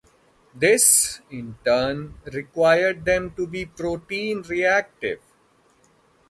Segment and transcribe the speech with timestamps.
[0.55, 5.19] This, in turn, requires them to be protein-reactive.